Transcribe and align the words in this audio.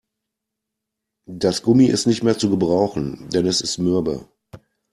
Das 1.29 1.61
Gummi 1.61 1.85
ist 1.85 2.07
nicht 2.07 2.23
mehr 2.23 2.35
zu 2.35 2.49
gebrauchen, 2.49 3.29
denn 3.31 3.45
es 3.45 3.61
ist 3.61 3.77
mürbe. 3.77 4.27